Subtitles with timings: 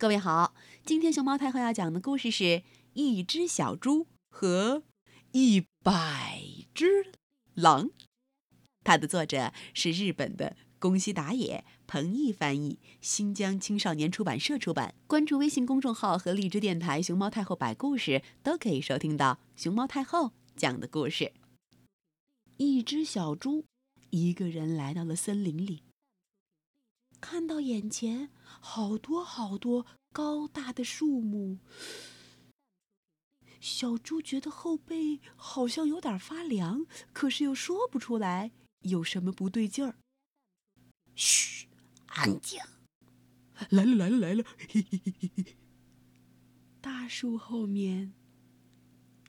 [0.00, 0.54] 各位好，
[0.86, 2.44] 今天熊猫太后要讲的故事是
[2.94, 4.82] 《一只小猪和
[5.32, 6.40] 一百
[6.72, 7.12] 只
[7.52, 7.88] 狼》，
[8.82, 14.94] 它的作者是日本的宫西达也，彭毅翻译，新疆青少年出版社出版。
[15.06, 21.34] 关注微信公众号和荔枝电台“熊猫太后摆故事”，都可以收听到熊猫太后讲的故事。
[22.56, 23.66] 一只小猪
[24.08, 25.82] 一个人来到了森林里。
[27.20, 31.58] 看到眼前好多好多高大的树木，
[33.60, 39.96] 小猪觉得后背好像有点发凉，可是又说不出来有什么不对劲儿。
[41.14, 41.68] 嘘，
[42.06, 42.58] 安静！
[43.68, 44.42] 来了来了来了！
[44.56, 45.56] 嘿嘿嘿嘿嘿。
[46.80, 48.14] 大树后面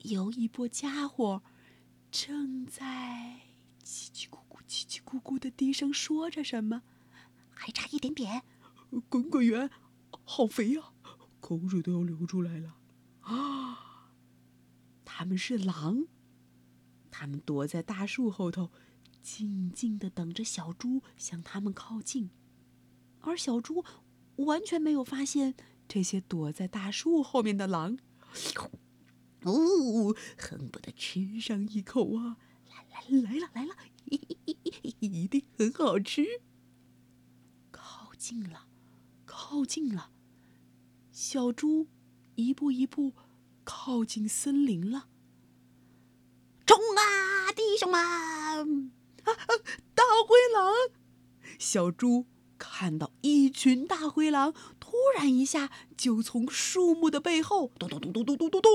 [0.04, 1.42] 有一波家伙，
[2.10, 3.42] 正在
[3.84, 6.82] 叽叽咕咕、叽叽咕咕的低声说着什么。
[7.62, 8.42] 还差一点点，
[9.08, 9.70] 滚滚圆，
[10.24, 10.82] 好肥呀，
[11.38, 12.74] 口水都要流出来了。
[13.20, 14.10] 啊！
[15.04, 16.08] 他们是狼，
[17.08, 18.72] 他们躲在大树后头，
[19.22, 22.30] 静静的等着小猪向他们靠近，
[23.20, 23.84] 而小猪
[24.38, 25.54] 完全没有发现
[25.86, 27.96] 这些躲在大树后面的狼。
[29.44, 32.38] 哦，恨不得吃上一口啊！
[32.68, 33.76] 来来来了来了，
[34.98, 36.26] 一定很好吃。
[38.32, 38.64] 近了，
[39.26, 40.08] 靠近了，
[41.10, 41.86] 小猪
[42.34, 43.12] 一步一步
[43.62, 45.08] 靠近森林了。
[46.64, 48.00] 冲啊，弟兄们！
[48.00, 49.36] 啊，
[49.94, 50.72] 大灰狼！
[51.58, 52.24] 小猪
[52.56, 58.72] 看到一群大灰狼，突然一下就从树木的背后咚咚咚咚咚咚咚咚，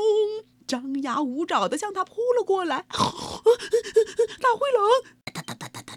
[0.68, 2.86] 张牙舞爪的向他扑了过来。
[2.94, 5.97] 大灰狼！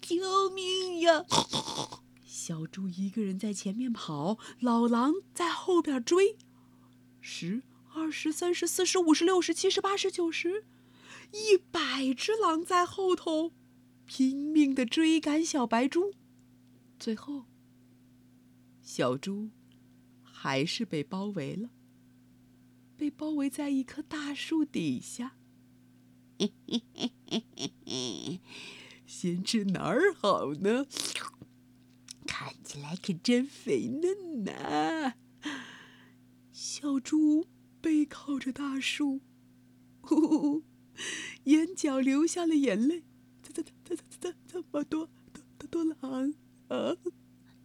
[0.00, 1.24] 救命呀！
[2.24, 6.36] 小猪一个人在前面跑，老狼在后边追。
[7.20, 7.62] 十、
[7.94, 10.66] 二十、三十、四十、五十、六十、七十、八十、九十，
[11.32, 13.52] 一百只狼在后头
[14.04, 16.12] 拼命的追赶小白猪，
[16.98, 17.44] 最后。
[18.82, 19.48] 小猪
[20.22, 21.70] 还是被包围了，
[22.98, 25.36] 被包围在一棵大树底下。
[29.06, 30.86] 先吃哪儿好呢？
[32.26, 35.14] 看起来可真肥嫩呐！
[36.52, 37.46] 小猪
[37.80, 39.20] 背靠着大树，
[40.00, 40.62] 呼呼，
[41.44, 43.04] 眼角流下了眼泪。
[43.42, 45.08] 怎怎怎怎怎这么多
[45.58, 46.34] 多多狼
[46.68, 46.96] 啊！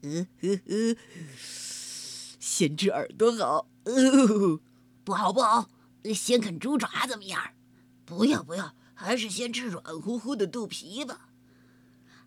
[0.02, 0.98] 呃呵呵，
[2.40, 4.60] 先吃耳朵好，呃，
[5.04, 5.70] 不好不好，
[6.14, 7.54] 先啃猪爪怎么样？
[8.06, 11.29] 不要不要，还是先吃软乎乎的肚皮吧，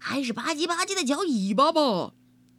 [0.05, 2.15] 还是吧唧吧唧的嚼尾巴吧，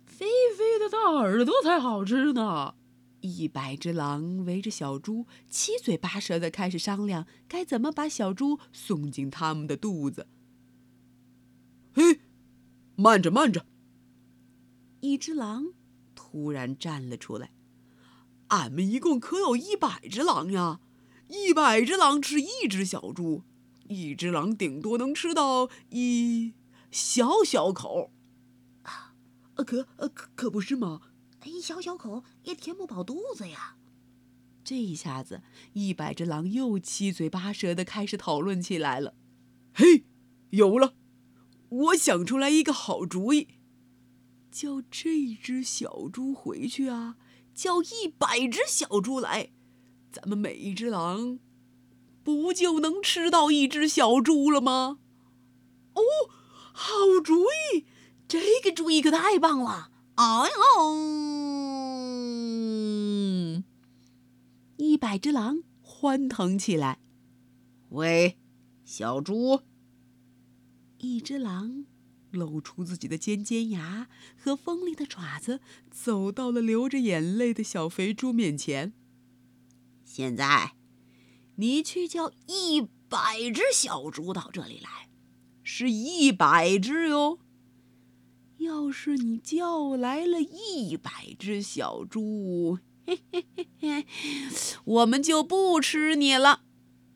[0.06, 0.26] 肥
[0.58, 2.76] 肥的大耳朵才好吃呢。
[3.20, 10.28] 一百只狼围着小猪，七嘴八舌的开始商量该怎么把小猪送进他们的肚子。
[11.94, 12.22] 嘿，
[12.96, 13.66] 慢着慢着。
[15.02, 15.74] 一只狼
[16.16, 17.52] 突然站了出来
[18.48, 20.80] ：“俺们一共可有一百只狼呀！
[21.28, 23.44] 一百只狼吃一只小猪，
[23.90, 26.54] 一只狼顶多能吃到一
[26.94, 28.14] 小小口。
[28.84, 29.16] 啊，
[29.56, 31.02] 可可可不是吗？
[31.44, 33.76] 一小小口也填不饱肚子呀！”
[34.64, 35.42] 这一下子，
[35.74, 39.16] 一百只狼又七嘴八舌的开始讨论起来了。
[39.74, 40.06] 嘿，
[40.52, 40.94] 有了！
[41.70, 43.48] 我想出来一个好主意。
[44.52, 47.18] 叫这只小猪回去啊！
[47.56, 49.52] 叫一百只小猪来，
[50.12, 51.40] 咱们每一只狼，
[52.24, 55.00] 不就能吃到一只小猪了吗？
[55.96, 56.02] 哦，
[56.74, 56.94] 好
[57.24, 57.86] 主意！
[58.28, 59.92] 这个主意可太棒了！
[60.16, 60.84] 哎呦，
[64.78, 67.00] 一百只狼欢腾起来。
[67.90, 68.38] 喂，
[68.84, 69.62] 小猪！
[70.98, 71.86] 一只狼。
[72.32, 75.62] 露出自己的尖尖牙和锋利的爪子，
[75.92, 78.92] 走到了流着眼泪的小肥猪面前。
[80.04, 80.74] 现在，
[81.58, 85.10] 你去叫一百只小猪到这里来，
[85.64, 87.40] 是一百只哟。
[88.58, 94.06] 要是你叫来了一百只小猪，嘿嘿嘿嘿，
[94.86, 96.62] 我们就不吃你了。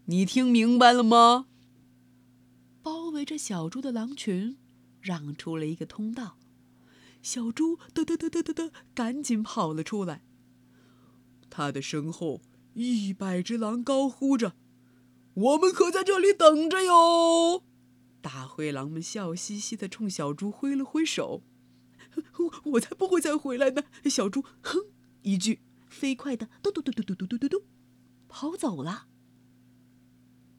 [0.05, 1.47] 你听明白了吗？
[2.81, 4.57] 包围着小猪的狼群
[5.01, 6.37] 让出了一个通道，
[7.21, 10.21] 小猪嘚嘚嘚嘚嘚嘚，赶紧跑了出来。
[11.49, 12.41] 他的身后，
[12.73, 14.53] 一百只狼高呼着
[15.33, 17.63] ：“我们可在这里等着哟！”
[18.27, 21.43] 大灰狼们笑嘻嘻地冲小猪挥了挥手
[22.39, 24.91] ：“我我才不会再回来呢！”小猪哼
[25.21, 27.65] 一句，飞快地嘟嘟嘟嘟嘟嘟嘟嘟嘟
[28.27, 29.07] 跑走了。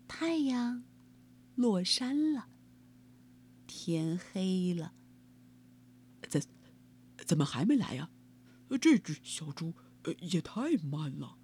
[0.08, 0.82] 太阳
[1.56, 2.48] 落山了，
[3.66, 4.94] 天黑了。
[6.26, 6.42] 怎
[7.26, 8.08] 怎么还没来呀？
[8.80, 9.74] 这只小猪
[10.20, 11.36] 也太慢了。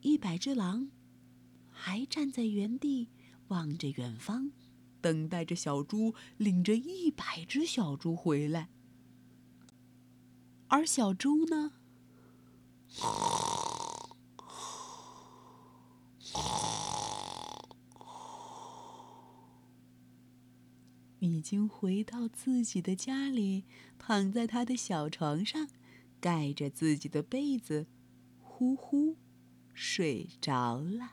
[0.00, 0.88] 一百只狼
[1.68, 3.10] 还站在原地。
[3.48, 4.50] 望着远方，
[5.00, 8.68] 等待着小猪领着一百只小猪回来。
[10.68, 11.72] 而小猪呢，
[21.20, 23.64] 已经回到自己的家里，
[23.98, 25.68] 躺在他的小床上，
[26.20, 27.86] 盖着自己的被子，
[28.40, 29.16] 呼呼
[29.72, 31.12] 睡着了。